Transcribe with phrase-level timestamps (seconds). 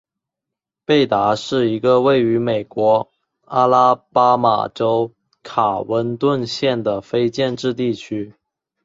[0.83, 3.11] 贝达是一个位于美国
[3.41, 8.33] 阿拉巴马州卡温顿县的非建制地区。